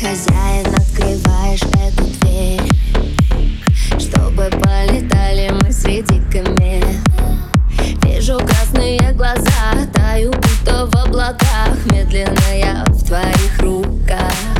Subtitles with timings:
[0.00, 2.62] Хозяин, открываешь эту дверь.
[3.98, 6.86] Чтобы полетали мы среди комет.
[8.04, 11.76] Вижу красные глаза, таю будто в облаках.
[11.90, 14.57] Медленно я в твоих руках.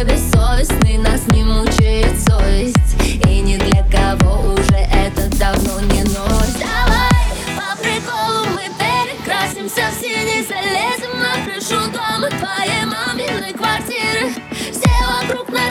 [0.00, 2.76] такой бессовестный Нас не мучает совесть.
[3.26, 6.58] И ни для кого уже это давно не новость.
[6.58, 7.24] Давай,
[7.56, 14.32] по приколу мы перекрасимся в синий Залезем на крышу дома твоей маминой квартиры
[14.72, 14.90] Все
[15.22, 15.69] вокруг нас